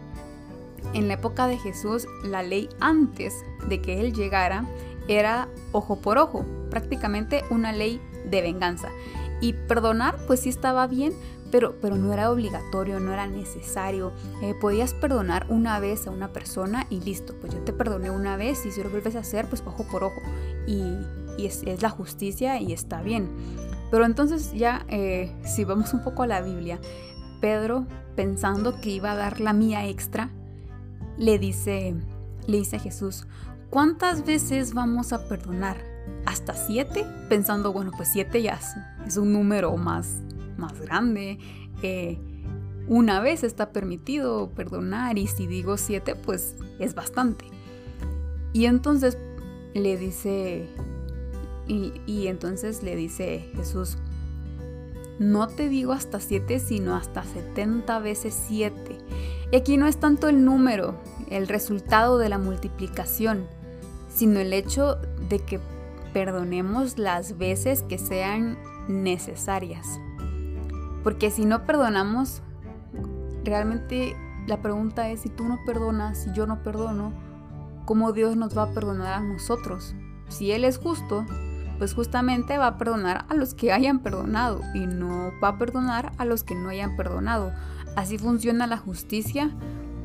En 0.93 1.09
la 1.09 1.14
época 1.14 1.47
de 1.47 1.59
Jesús, 1.59 2.07
la 2.25 2.43
ley 2.43 2.69
antes 2.81 3.35
de 3.69 3.81
que 3.81 4.00
Él 4.00 4.12
llegara 4.12 4.64
era 5.09 5.49
ojo 5.73 6.00
por 6.00 6.19
ojo, 6.19 6.45
prácticamente 6.71 7.45
una 7.50 7.73
ley 7.73 8.00
de 8.29 8.43
venganza. 8.43 8.88
Y 9.40 9.55
perdonar, 9.55 10.17
pues 10.26 10.40
sí 10.40 10.49
estaba 10.49 10.87
bien, 10.87 11.14
pero, 11.50 11.75
pero 11.80 11.97
no 11.97 12.12
era 12.12 12.30
obligatorio, 12.30 13.00
no 13.00 13.12
era 13.12 13.26
necesario. 13.26 14.12
Eh, 14.42 14.54
podías 14.61 14.95
perdonar 14.95 15.47
una 15.49 15.80
vez 15.80 16.07
a 16.07 16.11
una 16.11 16.33
persona 16.33 16.87
y 16.90 17.00
listo, 17.00 17.35
pues 17.40 17.52
yo 17.52 17.61
te 17.61 17.73
perdoné 17.73 18.11
una 18.11 18.37
vez 18.37 18.64
y 18.66 18.71
si 18.71 18.83
lo 18.83 18.90
vuelves 18.90 19.16
a 19.16 19.21
hacer, 19.21 19.47
pues 19.47 19.62
ojo 19.66 19.85
por 19.90 20.04
ojo. 20.04 20.21
Y, 20.66 20.97
es, 21.38 21.64
la 21.80 21.88
justicia 21.88 22.61
y 22.61 22.73
está 22.73 23.00
bien. 23.00 23.30
Pero 23.90 24.04
entonces 24.04 24.52
ya, 24.52 24.85
eh, 24.88 25.35
si 25.42 25.64
vamos 25.64 25.95
un 25.95 26.04
poco 26.04 26.23
a 26.23 26.26
la 26.26 26.42
Biblia, 26.42 26.78
Pedro, 27.40 27.87
pensando 28.14 28.78
que 28.80 28.90
iba 28.90 29.12
a 29.12 29.16
dar 29.16 29.40
la 29.40 29.54
mía 29.54 29.87
extra, 29.87 30.30
le 31.16 31.38
dice, 31.38 31.95
le 32.47 32.59
dice 32.59 32.76
a 32.76 32.80
Jesús, 32.80 33.26
¿cuántas 33.71 34.26
veces 34.26 34.75
vamos 34.75 35.14
a 35.14 35.26
perdonar? 35.28 35.78
¿Hasta 36.26 36.54
siete? 36.54 37.07
Pensando, 37.30 37.73
bueno, 37.73 37.90
pues 37.97 38.11
siete 38.12 38.42
ya 38.42 38.61
es 39.07 39.16
un 39.16 39.33
número 39.33 39.75
más 39.78 40.21
más 40.61 40.81
grande. 40.81 41.38
Eh, 41.83 42.19
una 42.87 43.21
vez 43.21 43.45
está 43.45 43.73
permitido 43.73 44.50
perdonar 44.50 45.19
y 45.19 45.26
si 45.26 45.47
digo 45.47 45.76
siete, 45.76 46.14
pues 46.14 46.57
es 46.79 46.95
bastante. 46.95 47.47
Y 48.52 48.67
entonces 48.67 49.19
le 49.75 49.97
dice, 49.97 50.69
y, 51.67 51.93
y 52.07 52.26
entonces 52.29 52.83
le 52.83 52.97
dice 52.97 53.49
Jesús, 53.55 53.97
no 55.21 55.49
te 55.49 55.69
digo 55.69 55.93
hasta 55.93 56.19
siete, 56.19 56.59
sino 56.59 56.97
hasta 56.97 57.23
70 57.23 57.99
veces 57.99 58.35
siete. 58.49 58.99
Y 59.52 59.57
aquí 59.57 59.76
no 59.76 59.87
es 59.87 59.99
tanto 59.99 60.29
el 60.29 60.45
número, 60.45 60.95
el 61.29 61.47
resultado 61.47 62.19
de 62.19 62.29
la 62.29 62.38
multiplicación, 62.38 63.47
sino 64.09 64.40
el 64.40 64.52
hecho 64.52 64.97
de 65.29 65.38
que 65.40 65.61
perdonemos 66.12 66.99
las 66.99 67.38
veces 67.38 67.83
que 67.83 67.99
sean 67.99 68.59
necesarias. 68.88 70.00
Porque 71.02 71.30
si 71.30 71.45
no 71.45 71.64
perdonamos, 71.66 72.42
realmente 73.45 74.16
la 74.47 74.61
pregunta 74.62 75.11
es, 75.11 75.21
si 75.21 75.28
tú 75.28 75.45
no 75.45 75.59
perdonas, 75.64 76.23
si 76.23 76.33
yo 76.33 76.47
no 76.47 76.62
perdono, 76.62 77.12
¿cómo 77.85 78.12
Dios 78.12 78.37
nos 78.37 78.57
va 78.57 78.64
a 78.64 78.71
perdonar 78.73 79.14
a 79.14 79.21
nosotros? 79.21 79.95
Si 80.28 80.52
Él 80.52 80.64
es 80.64 80.78
justo, 80.78 81.25
pues 81.78 81.95
justamente 81.95 82.59
va 82.59 82.66
a 82.66 82.78
perdonar 82.78 83.25
a 83.28 83.35
los 83.35 83.54
que 83.54 83.73
hayan 83.73 84.00
perdonado 84.00 84.61
y 84.75 84.87
no 84.87 85.33
va 85.42 85.49
a 85.49 85.59
perdonar 85.59 86.12
a 86.19 86.25
los 86.25 86.45
que 86.45 86.54
no 86.54 86.69
hayan 86.69 86.97
perdonado. 86.97 87.52
¿Así 87.97 88.19
funciona 88.19 88.66
la 88.66 88.76
justicia? 88.76 89.50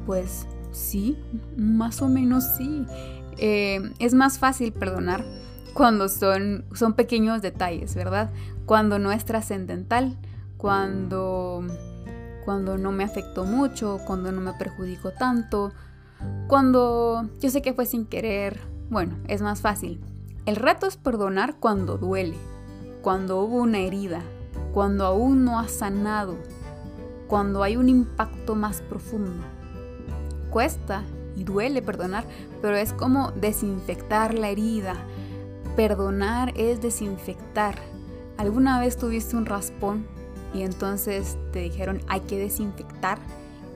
Pues 0.05 0.47
sí, 0.71 1.17
más 1.57 2.01
o 2.01 2.07
menos 2.07 2.45
sí. 2.57 2.85
Eh, 3.37 3.91
es 3.99 4.13
más 4.13 4.39
fácil 4.39 4.71
perdonar 4.71 5.25
cuando 5.73 6.07
son, 6.07 6.63
son 6.73 6.93
pequeños 6.93 7.41
detalles, 7.41 7.95
¿verdad? 7.95 8.31
Cuando 8.65 8.97
no 8.97 9.11
es 9.11 9.25
trascendental, 9.25 10.17
cuando 10.57 11.63
cuando 12.45 12.77
no 12.77 12.91
me 12.91 13.03
afectó 13.03 13.43
mucho, 13.43 13.99
cuando 14.05 14.31
no 14.31 14.39
me 14.39 14.53
perjudicó 14.53 15.11
tanto, 15.11 15.73
cuando 16.47 17.27
yo 17.39 17.49
sé 17.49 17.61
que 17.63 17.73
fue 17.73 17.87
sin 17.87 18.05
querer, 18.05 18.59
bueno, 18.89 19.15
es 19.27 19.41
más 19.41 19.61
fácil. 19.61 19.99
El 20.45 20.55
reto 20.55 20.85
es 20.85 20.95
perdonar 20.95 21.55
cuando 21.59 21.97
duele, 21.97 22.37
cuando 23.01 23.41
hubo 23.41 23.57
una 23.57 23.79
herida, 23.79 24.21
cuando 24.73 25.05
aún 25.05 25.43
no 25.43 25.59
ha 25.59 25.67
sanado, 25.67 26.37
cuando 27.27 27.63
hay 27.63 27.77
un 27.77 27.89
impacto 27.89 28.53
más 28.53 28.81
profundo. 28.81 29.43
Cuesta 30.51 31.03
y 31.35 31.43
duele 31.43 31.81
perdonar, 31.81 32.25
pero 32.61 32.77
es 32.77 32.93
como 32.93 33.31
desinfectar 33.31 34.35
la 34.35 34.49
herida. 34.49 34.95
Perdonar 35.75 36.53
es 36.55 36.79
desinfectar. 36.79 37.75
¿Alguna 38.37 38.79
vez 38.79 38.97
tuviste 38.97 39.35
un 39.35 39.47
raspón 39.47 40.05
y 40.55 40.63
entonces 40.63 41.37
te 41.51 41.59
dijeron 41.59 42.01
hay 42.07 42.21
que 42.21 42.37
desinfectar 42.37 43.19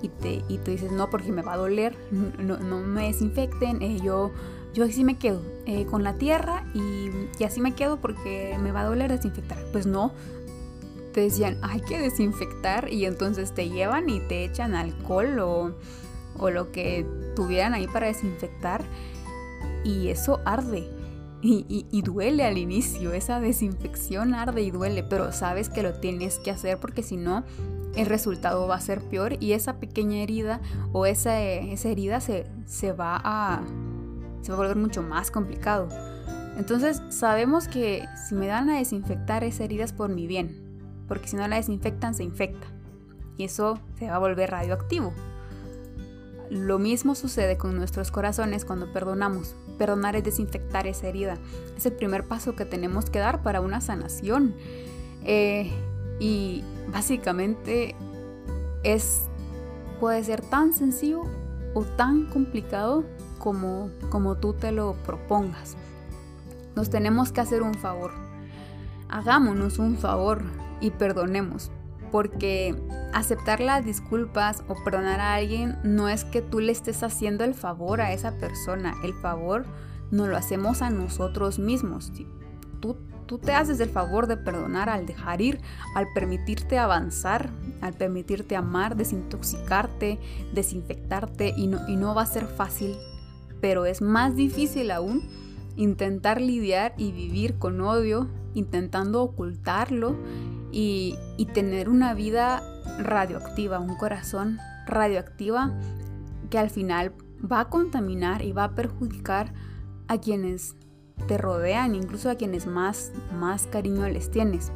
y, 0.01 0.07
te, 0.07 0.41
y 0.47 0.57
tú 0.59 0.71
dices 0.71 0.91
no 0.91 1.09
porque 1.09 1.31
me 1.31 1.41
va 1.41 1.53
a 1.53 1.57
doler, 1.57 1.95
no, 2.11 2.57
no 2.57 2.79
me 2.79 3.07
desinfecten, 3.07 3.81
eh, 3.81 3.99
yo, 4.01 4.31
yo 4.73 4.85
así 4.85 5.03
me 5.03 5.17
quedo 5.17 5.41
eh, 5.65 5.85
con 5.85 6.03
la 6.03 6.13
tierra 6.13 6.65
y, 6.73 7.09
y 7.37 7.43
así 7.43 7.59
me 7.59 7.73
quedo 7.75 7.97
porque 7.97 8.57
me 8.61 8.71
va 8.71 8.81
a 8.81 8.85
doler 8.85 9.11
desinfectar. 9.11 9.57
Pues 9.73 9.85
no, 9.85 10.13
te 11.13 11.21
decían 11.21 11.57
hay 11.61 11.81
que 11.81 11.99
desinfectar 11.99 12.91
y 12.91 13.05
entonces 13.05 13.53
te 13.53 13.69
llevan 13.69 14.09
y 14.09 14.21
te 14.21 14.45
echan 14.45 14.73
alcohol 14.73 15.39
o, 15.39 15.75
o 16.37 16.49
lo 16.49 16.71
que 16.71 17.05
tuvieran 17.35 17.73
ahí 17.73 17.87
para 17.87 18.07
desinfectar 18.07 18.83
y 19.83 20.07
eso 20.07 20.39
arde 20.45 20.87
y, 21.41 22.01
duele 22.01 22.43
al 22.45 22.57
inicio, 22.57 23.13
esa 23.13 23.39
desinfección 23.39 24.33
arde 24.33 24.61
y 24.61 24.71
duele, 24.71 25.03
pero 25.03 25.31
sabes 25.31 25.69
que 25.69 25.83
lo 25.83 25.93
tienes 25.93 26.37
que 26.39 26.51
hacer 26.51 26.79
porque 26.79 27.01
si 27.01 27.15
no, 27.15 27.43
el 27.95 28.05
resultado 28.07 28.67
va 28.67 28.75
a 28.75 28.81
ser 28.81 29.01
peor 29.01 29.41
y 29.41 29.53
esa 29.53 29.79
pequeña 29.79 30.17
herida 30.17 30.59
o 30.91 31.05
esa, 31.05 31.41
esa 31.41 31.89
herida 31.89 32.19
se, 32.19 32.45
se, 32.65 32.91
va 32.91 33.19
a, 33.23 33.63
se 34.41 34.51
va 34.51 34.57
a 34.57 34.61
volver 34.61 34.75
mucho 34.75 35.01
más 35.01 35.31
complicado. 35.31 35.87
Entonces 36.57 37.01
sabemos 37.09 37.69
que 37.69 38.05
si 38.27 38.35
me 38.35 38.47
dan 38.47 38.69
a 38.69 38.77
desinfectar 38.77 39.45
esa 39.45 39.63
herida 39.63 39.85
es 39.85 39.93
por 39.93 40.09
mi 40.09 40.27
bien, 40.27 41.05
porque 41.07 41.29
si 41.29 41.37
no 41.37 41.47
la 41.47 41.55
desinfectan 41.55 42.13
se 42.15 42.23
infecta 42.23 42.67
y 43.37 43.45
eso 43.45 43.79
se 43.97 44.09
va 44.09 44.17
a 44.17 44.19
volver 44.19 44.51
radioactivo. 44.51 45.13
Lo 46.49 46.79
mismo 46.79 47.15
sucede 47.15 47.57
con 47.57 47.77
nuestros 47.77 48.11
corazones 48.11 48.65
cuando 48.65 48.91
perdonamos. 48.91 49.55
Perdonar 49.79 50.15
es 50.15 50.23
desinfectar 50.23 50.85
esa 50.85 51.07
herida. 51.07 51.37
Es 51.75 51.87
el 51.87 51.93
primer 51.93 52.25
paso 52.25 52.55
que 52.55 52.65
tenemos 52.65 53.09
que 53.09 53.17
dar 53.17 53.41
para 53.41 53.61
una 53.61 53.81
sanación. 53.81 54.53
Eh, 55.23 55.71
y 56.19 56.63
básicamente 56.91 57.95
es, 58.83 59.21
puede 59.99 60.23
ser 60.23 60.41
tan 60.41 60.73
sencillo 60.73 61.23
o 61.73 61.83
tan 61.83 62.25
complicado 62.25 63.05
como, 63.39 63.89
como 64.09 64.35
tú 64.35 64.53
te 64.53 64.71
lo 64.71 64.93
propongas. 65.05 65.77
Nos 66.75 66.89
tenemos 66.89 67.31
que 67.31 67.41
hacer 67.41 67.63
un 67.63 67.73
favor. 67.73 68.11
Hagámonos 69.07 69.79
un 69.79 69.97
favor 69.97 70.43
y 70.81 70.91
perdonemos 70.91 71.71
porque 72.11 72.75
aceptar 73.13 73.59
las 73.59 73.85
disculpas 73.85 74.63
o 74.67 74.75
perdonar 74.83 75.19
a 75.19 75.35
alguien 75.35 75.77
no 75.83 76.09
es 76.09 76.23
que 76.23 76.41
tú 76.41 76.59
le 76.59 76.71
estés 76.71 77.03
haciendo 77.03 77.43
el 77.43 77.53
favor 77.53 78.01
a 78.01 78.13
esa 78.13 78.37
persona, 78.37 78.95
el 79.03 79.13
favor 79.13 79.65
no 80.11 80.27
lo 80.27 80.37
hacemos 80.37 80.81
a 80.81 80.89
nosotros 80.89 81.59
mismos. 81.59 82.11
Tú, 82.79 82.97
tú 83.25 83.37
te 83.37 83.53
haces 83.53 83.79
el 83.79 83.89
favor 83.89 84.27
de 84.27 84.37
perdonar 84.37 84.89
al 84.89 85.05
dejar 85.05 85.41
ir, 85.41 85.59
al 85.95 86.07
permitirte 86.13 86.77
avanzar, 86.77 87.49
al 87.81 87.93
permitirte 87.93 88.55
amar, 88.55 88.95
desintoxicarte, 88.95 90.19
desinfectarte 90.53 91.53
y 91.55 91.67
no, 91.67 91.87
y 91.87 91.95
no 91.95 92.15
va 92.15 92.23
a 92.23 92.27
ser 92.27 92.45
fácil, 92.45 92.95
pero 93.61 93.85
es 93.85 94.01
más 94.01 94.35
difícil 94.35 94.91
aún 94.91 95.27
intentar 95.75 96.41
lidiar 96.41 96.93
y 96.97 97.11
vivir 97.11 97.57
con 97.57 97.79
odio, 97.81 98.27
intentando 98.53 99.21
ocultarlo 99.21 100.15
y, 100.71 101.17
tener 101.53 101.89
una 101.89 102.13
vida 102.13 102.61
radioactiva, 102.99 103.79
un 103.79 103.95
corazón 103.95 104.59
radioactiva 104.85 105.73
que 106.49 106.57
al 106.57 106.69
final 106.69 107.13
va 107.39 107.61
a 107.61 107.69
contaminar 107.69 108.43
y 108.43 108.51
va 108.51 108.65
a 108.65 108.75
perjudicar 108.75 109.53
a 110.07 110.19
quienes 110.19 110.75
te 111.27 111.37
rodean, 111.37 111.95
incluso 111.95 112.29
a 112.29 112.35
quienes 112.35 112.65
más, 112.65 113.11
más 113.33 113.67
cariño 113.67 114.07
les 114.09 114.31
tienes. 114.31 114.71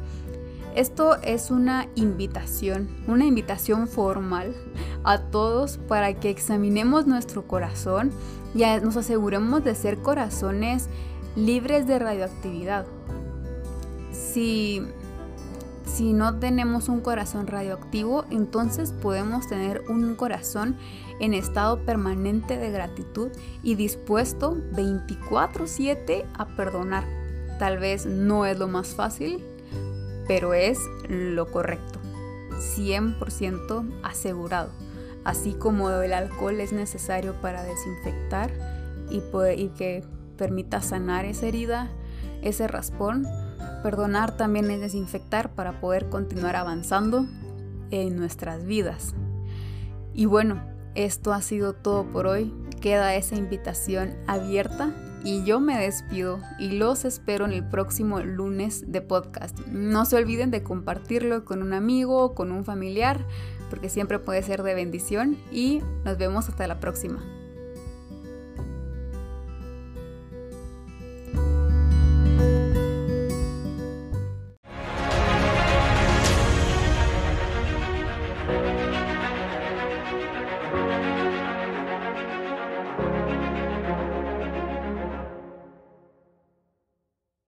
Esto 0.74 1.16
es 1.22 1.52
una 1.52 1.86
invitación, 1.94 2.88
una 3.06 3.24
invitación 3.24 3.86
formal 3.86 4.54
a 5.04 5.18
todos 5.18 5.78
para 5.78 6.14
que 6.14 6.30
examinemos 6.30 7.06
nuestro 7.06 7.46
corazón 7.46 8.10
y 8.54 8.64
nos 8.82 8.96
aseguremos 8.96 9.62
de 9.62 9.74
ser 9.76 9.98
corazones 9.98 10.88
libres 11.36 11.86
de 11.86 11.98
radioactividad. 11.98 12.86
Si 14.10 14.82
si 15.84 16.12
no 16.12 16.38
tenemos 16.38 16.88
un 16.88 17.00
corazón 17.00 17.46
radioactivo, 17.46 18.24
entonces 18.30 18.92
podemos 18.92 19.46
tener 19.48 19.82
un 19.88 20.14
corazón 20.14 20.76
en 21.20 21.34
estado 21.34 21.84
permanente 21.84 22.56
de 22.56 22.70
gratitud 22.70 23.30
y 23.62 23.74
dispuesto 23.74 24.56
24/7 24.72 26.24
a 26.36 26.46
perdonar. 26.56 27.04
Tal 27.58 27.78
vez 27.78 28.06
no 28.06 28.46
es 28.46 28.58
lo 28.58 28.66
más 28.66 28.88
fácil, 28.88 29.44
pero 30.26 30.54
es 30.54 30.78
lo 31.08 31.50
correcto. 31.50 32.00
100% 32.76 33.84
asegurado. 34.02 34.70
Así 35.24 35.52
como 35.52 35.90
el 35.90 36.12
alcohol 36.12 36.60
es 36.60 36.72
necesario 36.72 37.34
para 37.40 37.62
desinfectar 37.62 38.50
y, 39.10 39.22
y 39.56 39.68
que 39.70 40.04
permita 40.36 40.80
sanar 40.82 41.24
esa 41.24 41.46
herida, 41.46 41.90
ese 42.42 42.68
raspón, 42.68 43.26
Perdonar 43.84 44.34
también 44.34 44.70
es 44.70 44.80
desinfectar 44.80 45.54
para 45.54 45.78
poder 45.78 46.08
continuar 46.08 46.56
avanzando 46.56 47.26
en 47.90 48.16
nuestras 48.16 48.64
vidas. 48.64 49.14
Y 50.14 50.24
bueno, 50.24 50.62
esto 50.94 51.34
ha 51.34 51.42
sido 51.42 51.74
todo 51.74 52.04
por 52.10 52.26
hoy. 52.26 52.50
Queda 52.80 53.14
esa 53.14 53.34
invitación 53.34 54.14
abierta 54.26 54.94
y 55.22 55.44
yo 55.44 55.60
me 55.60 55.78
despido 55.78 56.40
y 56.58 56.70
los 56.70 57.04
espero 57.04 57.44
en 57.44 57.52
el 57.52 57.68
próximo 57.68 58.20
lunes 58.20 58.90
de 58.90 59.02
podcast. 59.02 59.60
No 59.66 60.06
se 60.06 60.16
olviden 60.16 60.50
de 60.50 60.62
compartirlo 60.62 61.44
con 61.44 61.62
un 61.62 61.74
amigo 61.74 62.24
o 62.24 62.34
con 62.34 62.52
un 62.52 62.64
familiar 62.64 63.26
porque 63.68 63.90
siempre 63.90 64.18
puede 64.18 64.42
ser 64.42 64.62
de 64.62 64.72
bendición 64.72 65.36
y 65.52 65.82
nos 66.06 66.16
vemos 66.16 66.48
hasta 66.48 66.66
la 66.66 66.80
próxima. 66.80 67.22